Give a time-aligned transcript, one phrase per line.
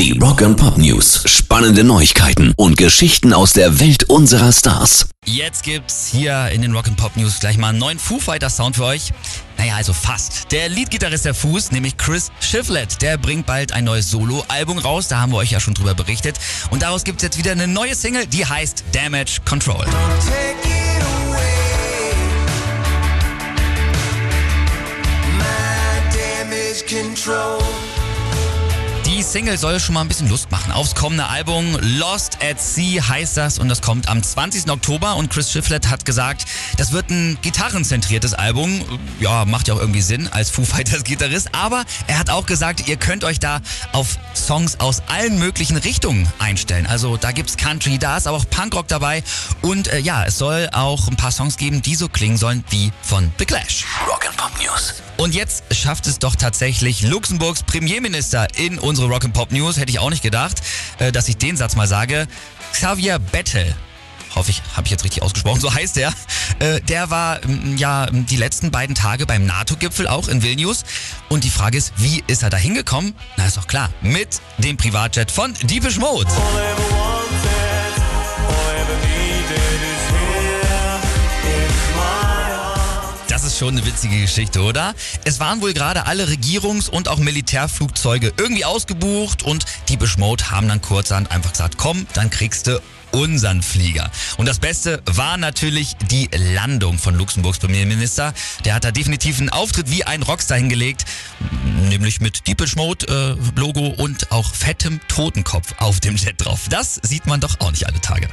[0.00, 1.24] Die Rock and Pop News.
[1.26, 5.10] Spannende Neuigkeiten und Geschichten aus der Welt unserer Stars.
[5.26, 8.84] Jetzt gibt's hier in den Rock'n'Pop News gleich mal einen neuen Foo Fighters Sound für
[8.84, 9.12] euch.
[9.58, 10.50] Naja, also fast.
[10.52, 15.08] Der Leadgitarrist der Foos, nämlich Chris Shiflett, der bringt bald ein neues Solo-Album raus.
[15.08, 16.38] Da haben wir euch ja schon drüber berichtet.
[16.70, 19.84] Und daraus gibt's jetzt wieder eine neue Single, die heißt Damage Control.
[19.84, 19.90] Take
[20.64, 22.14] it away.
[25.36, 27.58] My damage control.
[29.20, 31.76] Die Single soll schon mal ein bisschen Lust machen aufs kommende Album.
[31.82, 34.70] Lost at Sea heißt das und das kommt am 20.
[34.70, 36.46] Oktober und Chris Shiflett hat gesagt,
[36.78, 38.82] das wird ein gitarrenzentriertes Album.
[39.18, 42.88] Ja, macht ja auch irgendwie Sinn als Foo Fighters Gitarrist, aber er hat auch gesagt,
[42.88, 43.60] ihr könnt euch da
[43.92, 46.86] auf Songs aus allen möglichen Richtungen einstellen.
[46.86, 49.22] Also da gibt's Country, da ist aber auch Punkrock dabei
[49.60, 52.90] und äh, ja, es soll auch ein paar Songs geben, die so klingen sollen wie
[53.02, 53.84] von The Clash.
[54.08, 54.94] Rock and Pop News.
[55.20, 59.76] Und jetzt schafft es doch tatsächlich Luxemburgs Premierminister in unsere Rock'n'Pop News.
[59.76, 60.62] Hätte ich auch nicht gedacht,
[60.98, 62.26] äh, dass ich den Satz mal sage.
[62.72, 63.74] Xavier Bettel.
[64.34, 66.12] Hoffe ich, habe ich jetzt richtig ausgesprochen, so heißt er.
[66.60, 67.40] Äh, der war
[67.76, 70.84] ja die letzten beiden Tage beim NATO-Gipfel auch in Vilnius.
[71.28, 73.14] Und die Frage ist, wie ist er da hingekommen?
[73.36, 76.30] Na, ist doch klar, mit dem Privatjet von Deepish Mode.
[76.30, 77.69] All
[83.60, 84.94] schon eine witzige Geschichte, oder?
[85.26, 90.66] Es waren wohl gerade alle Regierungs- und auch Militärflugzeuge irgendwie ausgebucht und die Beschmode haben
[90.66, 92.80] dann kurzerhand einfach gesagt, komm, dann kriegst du
[93.12, 94.10] unseren Flieger.
[94.38, 98.32] Und das Beste war natürlich die Landung von Luxemburgs Premierminister.
[98.64, 101.04] Der hat da definitiv einen Auftritt wie ein Rockstar hingelegt,
[101.90, 106.60] nämlich mit Deepish Mode äh, Logo und auch fettem Totenkopf auf dem Jet drauf.
[106.70, 108.26] Das sieht man doch auch nicht alle Tage.